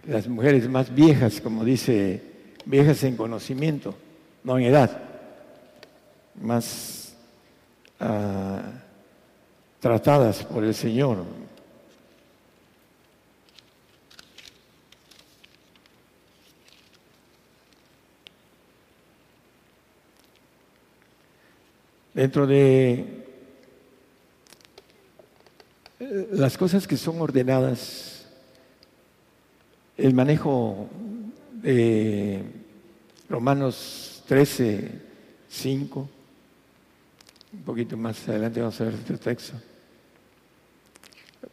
[0.07, 2.23] Las mujeres más viejas, como dice,
[2.65, 3.95] viejas en conocimiento,
[4.47, 5.03] no en edad.
[6.41, 7.13] Más
[7.99, 8.63] ah,
[9.81, 11.25] tratadas por el Señor,
[22.15, 23.25] dentro de
[26.31, 28.27] las cosas que son ordenadas,
[29.97, 30.89] el manejo
[31.53, 32.45] de
[33.29, 34.91] Romanos 13,
[35.49, 36.09] 5,
[37.53, 39.55] un poquito más adelante vamos a ver este texto.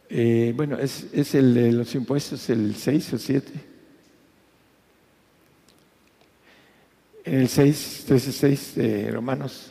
[0.08, 3.52] Eh, bueno, es, es, el de los impuestos, el 6 o 7.
[7.24, 9.70] En el 6, 13, 6 de Romanos,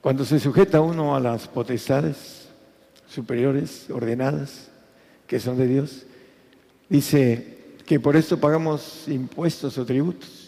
[0.00, 2.48] cuando se sujeta uno a las potestades,
[3.08, 4.68] superiores, ordenadas,
[5.26, 6.04] que son de Dios,
[6.88, 10.45] dice que por esto pagamos impuestos o tributos,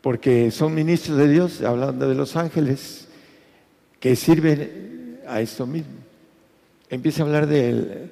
[0.00, 3.08] porque son ministros de Dios, hablando de los ángeles,
[3.98, 5.94] que sirven a esto mismo.
[6.88, 8.10] Empieza a hablar del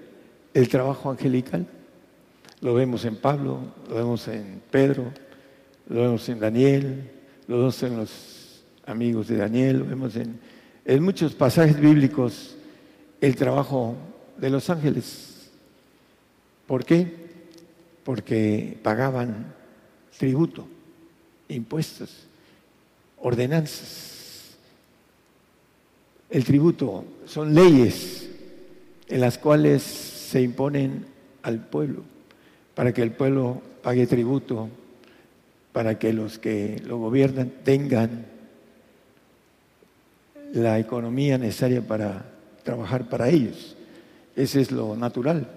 [0.55, 1.67] el trabajo angelical.
[2.61, 5.13] Lo vemos en Pablo, lo vemos en Pedro,
[5.89, 7.11] lo vemos en Daniel,
[7.47, 12.57] lo vemos en los amigos de Daniel, lo vemos en muchos pasajes bíblicos
[13.21, 13.95] el trabajo
[14.37, 15.51] de los ángeles.
[16.67, 17.07] ¿Por qué?
[18.03, 19.55] Porque pagaban
[20.19, 20.67] tributo,
[21.49, 22.11] impuestos,
[23.19, 24.57] ordenanzas.
[26.31, 28.29] El tributo son leyes
[29.09, 31.07] en las cuales se imponen
[31.43, 32.03] al pueblo
[32.79, 34.69] para que el pueblo pague tributo,
[35.73, 38.27] para que los que lo gobiernan tengan
[40.53, 42.25] la economía necesaria para
[42.63, 43.77] trabajar para ellos.
[44.37, 45.49] Ese es lo natural.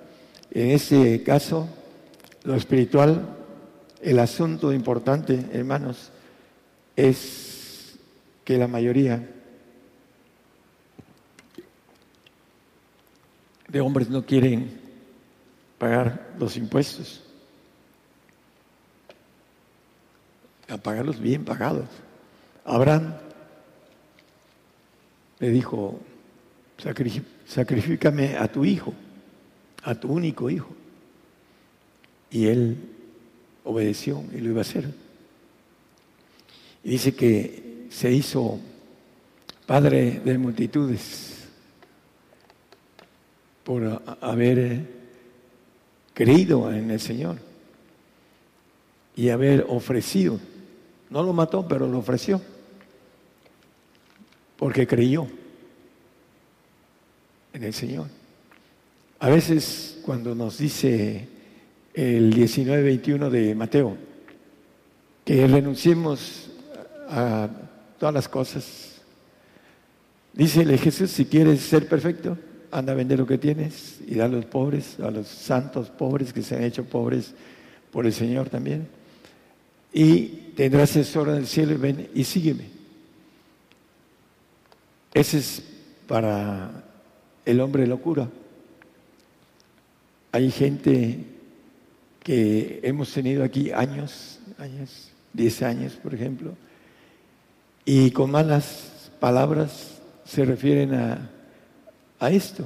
[0.49, 1.67] En ese caso,
[2.43, 3.23] lo espiritual,
[4.01, 6.11] el asunto importante, hermanos,
[6.95, 7.95] es
[8.43, 9.27] que la mayoría
[13.67, 14.79] de hombres no quieren
[15.77, 17.23] pagar los impuestos,
[20.67, 21.87] a pagarlos bien pagados.
[22.65, 23.13] Abraham
[25.39, 25.99] le dijo
[27.47, 28.93] sacrifícame a tu hijo,
[29.83, 30.69] a tu único hijo.
[32.29, 32.77] Y él
[33.63, 34.89] obedeció y lo iba a hacer.
[36.83, 38.59] Y dice que se hizo
[39.65, 41.47] padre de multitudes
[43.63, 44.85] por haber
[46.13, 47.37] creído en el Señor
[49.15, 50.39] y haber ofrecido.
[51.09, 52.41] No lo mató, pero lo ofreció
[54.57, 55.27] porque creyó
[57.53, 58.07] en el Señor.
[59.19, 61.27] A veces cuando nos dice
[61.93, 64.11] el 19-21 de Mateo
[65.25, 66.49] que renunciemos
[67.09, 67.49] a
[67.99, 69.01] todas las cosas,
[70.33, 72.37] dícele Jesús, si quieres ser perfecto,
[72.71, 76.33] anda a vender lo que tienes y da a los pobres, a los santos pobres
[76.33, 77.33] que se han hecho pobres
[77.91, 78.87] por el Señor también.
[79.93, 82.65] Y tendrás tesoro en el cielo y ven y sígueme.
[85.13, 85.63] Ese es
[86.07, 86.85] para
[87.45, 88.29] el hombre locura.
[90.31, 91.30] hay gente
[92.23, 96.55] que hemos tenido aquí años, años, 10 años, por ejemplo,
[97.85, 101.29] y con malas palabras se refieren a,
[102.19, 102.65] a esto,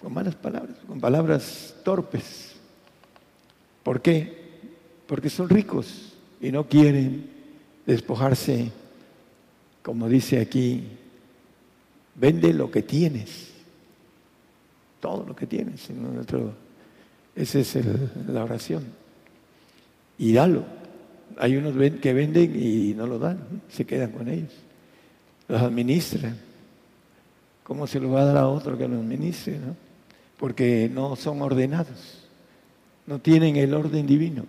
[0.00, 2.56] con malas palabras, con palabras torpes.
[3.82, 4.40] ¿Por qué?
[5.06, 7.28] Porque son ricos y no quieren
[7.86, 8.70] despojarse,
[9.82, 10.84] como dice aquí,
[12.14, 13.50] vende lo que tienes,
[15.00, 15.90] todo lo que tienes.
[17.40, 17.78] Esa es
[18.28, 18.84] la oración.
[20.18, 20.62] Y dalo.
[21.38, 23.38] Hay unos que venden y no lo dan,
[23.70, 24.52] se quedan con ellos.
[25.48, 26.36] Los administran.
[27.62, 29.58] ¿Cómo se lo va a dar a otro que lo administre?
[30.36, 32.26] Porque no son ordenados,
[33.06, 34.44] no tienen el orden divino.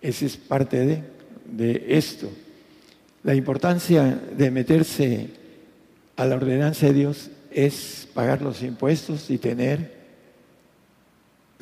[0.00, 1.04] Esa es parte
[1.44, 2.30] de esto.
[3.24, 5.28] La importancia de meterse
[6.16, 10.01] a la ordenanza de Dios es pagar los impuestos y tener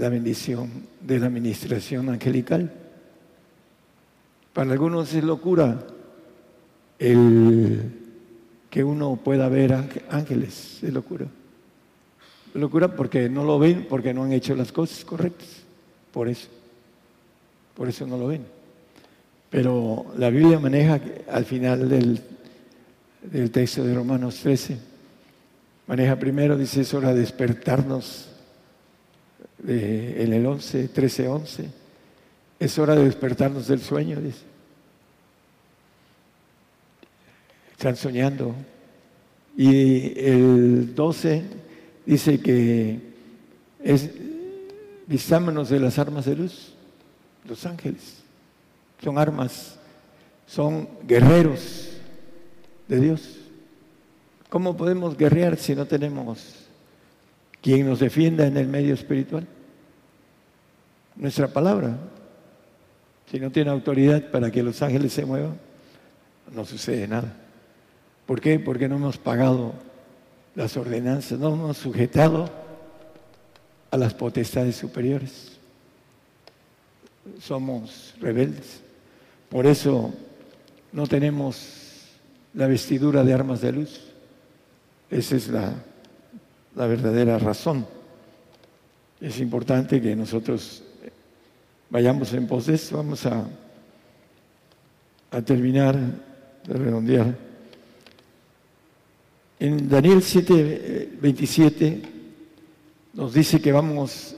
[0.01, 2.73] la bendición de la administración angelical.
[4.55, 5.87] Para algunos es locura
[6.99, 7.93] el
[8.71, 9.75] que uno pueda ver
[10.09, 11.27] ángeles, es locura.
[12.55, 15.49] Locura porque no lo ven, porque no han hecho las cosas correctas.
[16.13, 16.49] Por eso.
[17.77, 18.47] Por eso no lo ven.
[19.51, 20.99] Pero la Biblia maneja
[21.31, 22.21] al final del,
[23.23, 24.79] del texto de Romanos 13,
[25.87, 28.30] maneja primero, dice, es hora de despertarnos
[29.67, 31.69] en el 11, 13, 11.
[32.59, 34.43] Es hora de despertarnos del sueño, dice.
[37.73, 38.55] Están soñando.
[39.57, 41.43] Y el 12
[42.07, 43.01] dice que
[43.83, 44.11] es
[45.07, 46.73] vistámonos de las armas de luz,
[47.49, 48.19] los ángeles.
[49.03, 49.77] Son armas,
[50.47, 51.89] son guerreros
[52.87, 53.37] de Dios.
[54.49, 56.60] ¿Cómo podemos guerrear si no tenemos
[57.63, 59.47] quien nos defienda en el medio espiritual.
[61.17, 61.99] Nuestra palabra.
[63.31, 65.57] Si no tiene autoridad para que los ángeles se muevan,
[66.53, 67.37] no sucede nada.
[68.27, 68.59] ¿Por qué?
[68.59, 69.75] Porque no hemos pagado
[70.55, 72.51] las ordenanzas, no hemos sujetado
[73.91, 75.59] a las potestades superiores.
[77.41, 78.81] Somos rebeldes.
[79.49, 80.13] Por eso
[80.93, 82.07] no tenemos
[82.55, 84.01] la vestidura de armas de luz.
[85.11, 85.75] Esa es la
[86.75, 87.87] la verdadera razón.
[89.21, 90.83] Es importante que nosotros
[91.91, 92.97] vayamos en pos de esto.
[92.97, 93.47] Vamos a,
[95.31, 95.97] a terminar
[96.67, 97.35] de redondear.
[99.59, 102.03] En Daniel 7, 27
[103.13, 104.37] nos dice que vamos,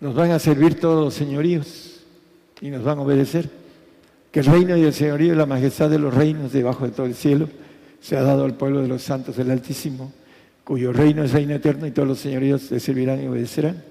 [0.00, 2.00] nos van a servir todos los señoríos
[2.60, 3.48] y nos van a obedecer.
[4.32, 7.06] Que el reino y el señorío y la majestad de los reinos debajo de todo
[7.06, 7.48] el cielo
[8.00, 10.12] se ha dado al pueblo de los santos del Altísimo
[10.66, 13.84] cuyo reino es reino eterno y todos los señoríos le servirán y obedecerán.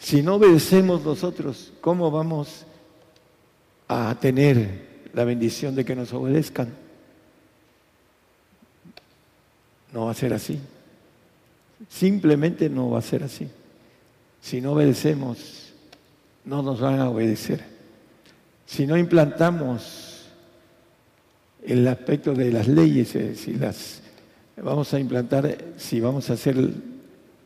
[0.00, 2.64] Si no obedecemos nosotros, ¿cómo vamos
[3.86, 6.72] a tener la bendición de que nos obedezcan?
[9.92, 10.58] No va a ser así.
[11.86, 13.46] Simplemente no va a ser así.
[14.40, 15.74] Si no obedecemos,
[16.46, 17.62] no nos van a obedecer.
[18.64, 20.28] Si no implantamos
[21.62, 24.00] el aspecto de las leyes, es decir, las
[24.62, 26.56] vamos a implantar, si vamos a hacer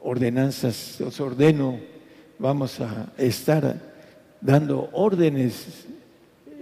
[0.01, 1.79] ordenanzas, os ordeno,
[2.38, 3.81] vamos a estar
[4.40, 5.87] dando órdenes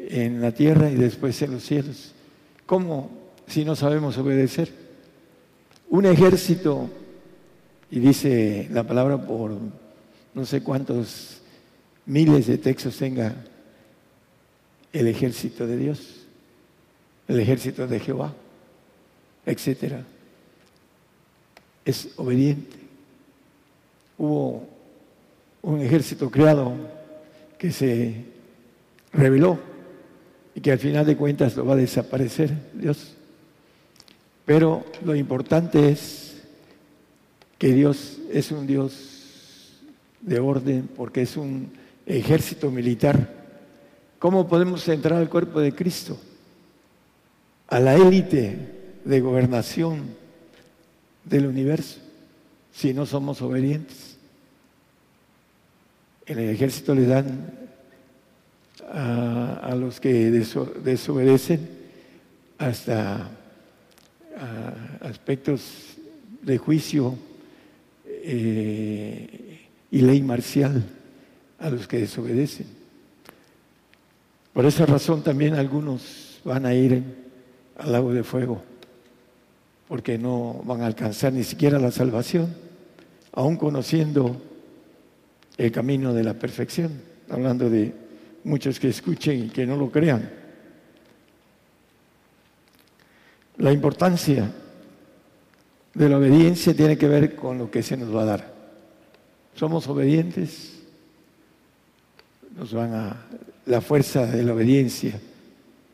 [0.08, 2.12] en la tierra y después en los cielos.
[2.66, 3.11] ¿Cómo
[3.46, 4.72] si no sabemos obedecer?
[5.90, 6.88] Un ejército,
[7.90, 9.52] y dice la palabra por
[10.34, 11.40] no sé cuántos
[12.06, 13.34] miles de textos tenga
[14.92, 16.26] el ejército de Dios,
[17.28, 18.32] el ejército de Jehová,
[19.44, 20.04] etcétera
[21.88, 22.77] es obediente.
[24.18, 24.68] Hubo
[25.62, 26.74] un ejército creado
[27.57, 28.24] que se
[29.11, 29.59] rebeló
[30.55, 33.14] y que al final de cuentas lo va a desaparecer Dios.
[34.45, 36.43] Pero lo importante es
[37.57, 39.78] que Dios es un Dios
[40.20, 41.70] de orden porque es un
[42.05, 43.34] ejército militar.
[44.18, 46.18] ¿Cómo podemos entrar al cuerpo de Cristo?
[47.68, 48.59] A la élite
[49.07, 50.28] de gobernación
[51.24, 52.00] del universo
[52.78, 54.16] si no somos obedientes.
[56.26, 57.50] En el ejército le dan
[58.92, 61.68] a, los que desobedecen
[62.58, 63.30] hasta
[65.00, 65.96] aspectos
[66.42, 67.16] de juicio
[68.06, 70.84] eh, y ley marcial
[71.58, 72.66] a los que desobedecen.
[74.52, 77.02] Por esa razón también algunos van a ir
[77.76, 78.62] al lago de fuego
[79.89, 82.68] porque no van a alcanzar ni siquiera la salvación.
[83.32, 84.36] aún conociendo
[85.57, 87.93] el camino de la perfección, hablando de
[88.45, 90.28] muchos que escuchen y que no lo crean.
[93.59, 94.51] La importancia
[95.95, 98.55] de la obediencia tiene que ver con lo que se nos va a dar.
[99.55, 100.80] Somos obedientes,
[102.57, 103.16] nos van a
[103.66, 105.20] la fuerza de la obediencia.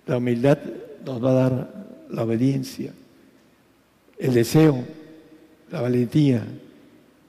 [0.06, 0.58] La humildad
[1.04, 2.92] nos va a dar la obediencia.
[4.18, 4.84] El deseo,
[5.70, 6.44] la valentía,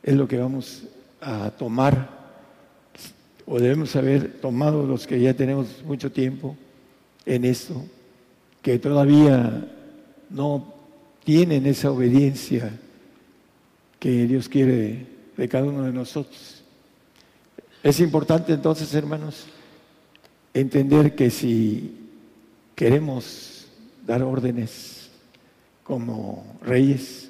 [0.03, 0.83] es lo que vamos
[1.19, 2.15] a tomar
[3.45, 6.55] o debemos haber tomado los que ya tenemos mucho tiempo
[7.25, 7.85] en esto,
[8.61, 9.67] que todavía
[10.29, 10.73] no
[11.23, 12.71] tienen esa obediencia
[13.99, 15.05] que Dios quiere
[15.37, 16.63] de cada uno de nosotros.
[17.83, 19.45] Es importante entonces, hermanos,
[20.53, 22.09] entender que si
[22.75, 23.67] queremos
[24.05, 25.04] dar órdenes
[25.85, 27.29] como reyes,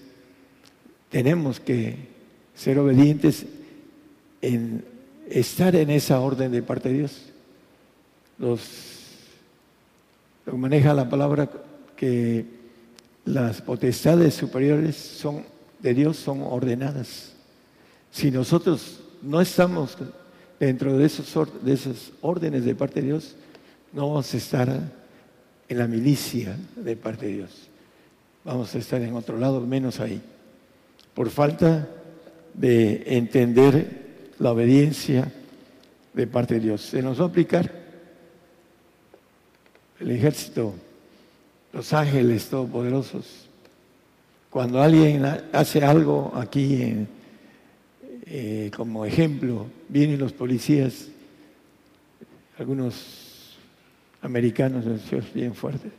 [1.10, 1.98] tenemos que
[2.56, 3.46] ser obedientes
[4.42, 4.84] en
[5.30, 7.22] estar en esa orden de parte de Dios.
[8.40, 8.62] Los,
[10.46, 11.50] lo maneja la palabra
[11.98, 12.46] que
[13.26, 15.44] las potestades superiores son
[15.80, 17.34] de Dios son ordenadas.
[18.10, 19.98] Si nosotros no estamos
[20.60, 23.36] dentro de de esos órdenes de parte de Dios,
[23.92, 24.70] no vamos a estar
[25.68, 27.65] en la milicia de parte de Dios.
[28.46, 30.22] Vamos a estar en otro lado, menos ahí.
[31.16, 31.90] Por falta
[32.54, 35.32] de entender la obediencia
[36.14, 36.82] de parte de Dios.
[36.82, 37.72] Se nos va a aplicar
[40.00, 40.76] el ejército,
[41.74, 43.48] los ángeles todopoderosos.
[44.52, 47.08] Cuando alguien hace algo aquí,
[48.28, 51.08] eh, como ejemplo, vienen los policías,
[52.60, 53.58] algunos
[54.22, 54.86] americanos,
[55.34, 55.92] bien fuertes,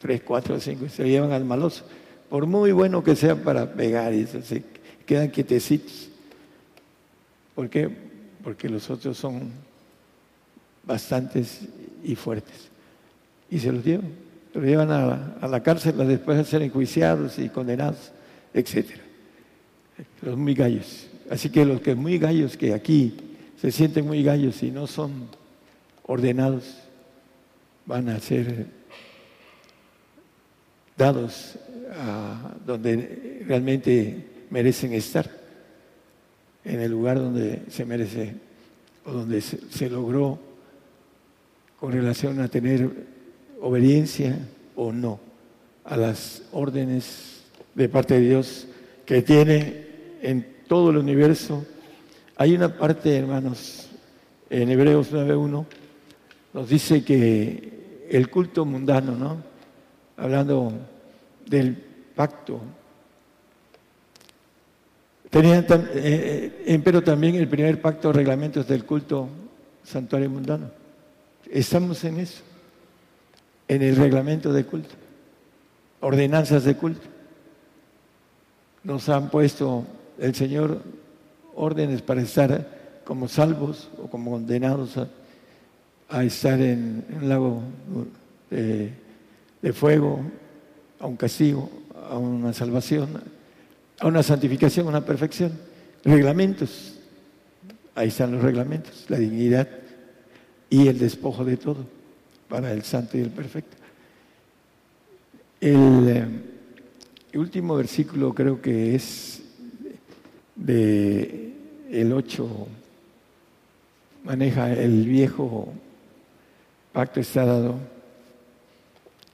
[0.00, 1.84] tres, cuatro, cinco, se llevan al maloso,
[2.28, 4.64] por muy bueno que sea para pegar, y se
[5.06, 6.10] quedan quietecitos
[7.60, 7.90] ¿Por qué?
[8.42, 9.50] Porque los otros son
[10.82, 11.60] bastantes
[12.02, 12.70] y fuertes.
[13.50, 14.10] Y se los llevan.
[14.54, 18.12] Los llevan a, la cárcel después de ser enjuiciados y condenados,
[18.54, 18.86] etc.
[20.22, 21.08] Los muy gallos.
[21.30, 23.14] Así que los que muy gallos que aquí
[23.60, 25.28] se sienten muy gallos y no son
[26.06, 26.78] ordenados,
[27.84, 28.68] van a ser
[31.00, 31.54] dados
[31.96, 35.30] a donde realmente merecen estar
[36.62, 38.34] en el lugar donde se merece
[39.06, 40.38] o donde se, logró
[41.78, 42.90] con relación a tener
[43.62, 44.38] obediencia
[44.76, 45.20] o no
[45.84, 47.44] a las órdenes
[47.74, 48.66] de parte de Dios
[49.06, 49.86] que tiene
[50.20, 51.64] en todo el universo.
[52.36, 53.88] Hay una parte, hermanos,
[54.50, 55.64] en Hebreos 9.1,
[56.52, 59.42] nos dice que el culto mundano, ¿no?
[60.18, 60.72] Hablando
[61.50, 61.76] del
[62.14, 62.60] pacto
[65.30, 69.28] Tenían, eh, eh, pero también el primer pacto reglamentos del culto
[69.84, 70.70] santuario mundano.
[71.48, 72.42] Estamos en eso,
[73.68, 74.96] en el reglamento de culto,
[76.00, 77.06] ordenanzas de culto.
[78.82, 79.86] Nos han puesto
[80.18, 80.82] el Señor
[81.54, 84.96] órdenes para estar como salvos o como condenados
[86.08, 87.62] a, estar en, un lago
[88.50, 88.92] de,
[89.62, 90.24] de fuego,
[91.00, 91.70] a un castigo,
[92.08, 93.22] a una salvación,
[93.98, 95.52] a una santificación, a una perfección.
[96.04, 96.98] Reglamentos.
[97.94, 99.68] Ahí están los reglamentos, la dignidad
[100.68, 101.84] y el despojo de todo
[102.48, 103.76] para el santo y el perfecto.
[105.60, 109.42] El, eh, último versículo creo que es
[110.56, 111.52] de
[111.90, 112.66] el 8
[114.24, 115.72] maneja el viejo
[116.92, 117.78] pacto está dado.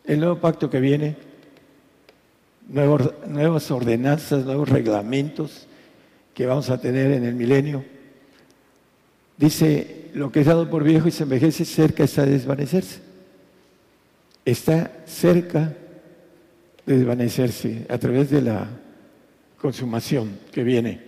[0.05, 1.17] El nuevo pacto que viene
[2.69, 5.67] nuevas ordenanzas, nuevos reglamentos
[6.35, 7.85] que vamos a tener en el milenio.
[9.37, 13.01] Dice, lo que es dado por viejo y se envejece, cerca está de desvanecerse.
[14.45, 15.75] Está cerca
[16.85, 18.69] de desvanecerse a través de la
[19.61, 21.01] consumación que viene.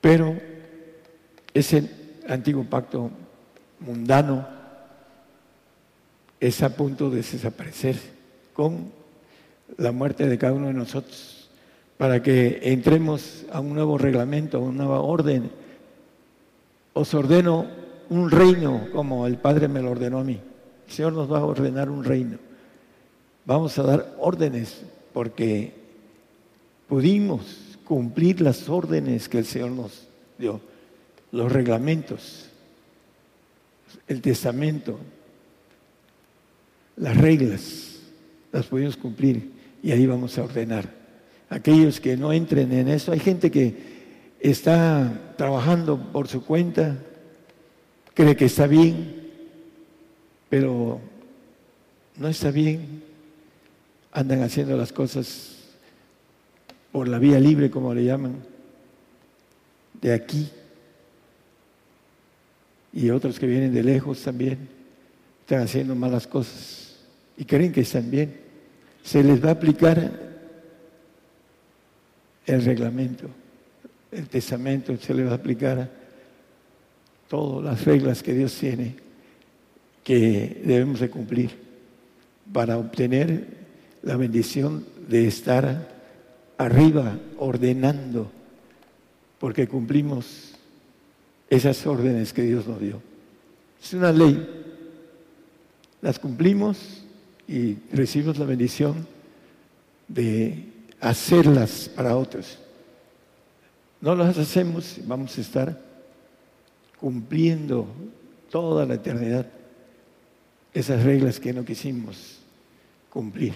[0.00, 0.36] Pero
[1.52, 1.90] ese
[2.28, 3.10] antiguo pacto
[3.80, 4.46] mundano
[6.40, 7.96] es a punto de desaparecer
[8.52, 9.03] con
[9.76, 11.48] la muerte de cada uno de nosotros,
[11.96, 15.50] para que entremos a un nuevo reglamento, a una nueva orden.
[16.92, 17.66] Os ordeno
[18.10, 20.40] un reino como el Padre me lo ordenó a mí.
[20.86, 22.38] El Señor nos va a ordenar un reino.
[23.44, 25.72] Vamos a dar órdenes porque
[26.88, 30.06] pudimos cumplir las órdenes que el Señor nos
[30.38, 30.60] dio,
[31.32, 32.46] los reglamentos,
[34.08, 34.98] el testamento,
[36.96, 38.00] las reglas,
[38.52, 39.53] las pudimos cumplir
[39.84, 40.88] y ahí vamos a ordenar.
[41.50, 43.74] Aquellos que no entren en eso, hay gente que
[44.40, 46.96] está trabajando por su cuenta,
[48.14, 49.30] cree que está bien,
[50.48, 51.00] pero
[52.16, 53.02] no está bien,
[54.10, 55.58] andan haciendo las cosas
[56.90, 58.42] por la vía libre, como le llaman,
[60.00, 60.48] de aquí,
[62.94, 64.66] y otros que vienen de lejos también,
[65.40, 66.96] están haciendo malas cosas
[67.36, 68.43] y creen que están bien.
[69.04, 70.10] Se les va a aplicar
[72.46, 73.28] el reglamento,
[74.10, 75.90] el testamento, se les va a aplicar
[77.28, 79.04] todas las reglas que Dios tiene
[80.02, 81.50] que debemos de cumplir
[82.52, 83.46] para obtener
[84.02, 85.88] la bendición de estar
[86.58, 88.30] arriba ordenando,
[89.38, 90.52] porque cumplimos
[91.48, 93.00] esas órdenes que Dios nos dio.
[93.82, 94.46] Es una ley,
[96.02, 97.03] las cumplimos
[97.46, 99.06] y recibimos la bendición
[100.08, 100.66] de
[101.00, 102.58] hacerlas para otros.
[104.00, 105.80] No las hacemos, vamos a estar
[107.00, 107.86] cumpliendo
[108.50, 109.46] toda la eternidad
[110.72, 112.38] esas reglas que no quisimos
[113.08, 113.54] cumplir.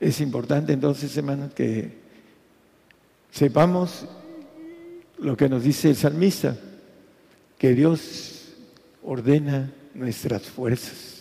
[0.00, 1.92] Es importante entonces, hermanos, que
[3.30, 4.06] sepamos
[5.18, 6.56] lo que nos dice el salmista,
[7.58, 8.54] que Dios
[9.02, 11.17] ordena nuestras fuerzas.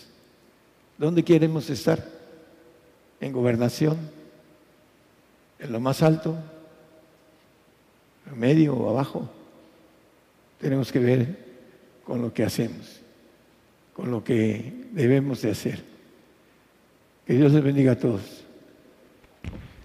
[0.97, 2.03] ¿Dónde queremos estar?
[3.19, 3.97] ¿En gobernación?
[5.59, 6.35] ¿En lo más alto?
[8.29, 9.29] ¿En medio o abajo?
[10.59, 11.37] Tenemos que ver
[12.03, 13.01] con lo que hacemos,
[13.93, 15.83] con lo que debemos de hacer.
[17.25, 18.46] Que Dios les bendiga a todos.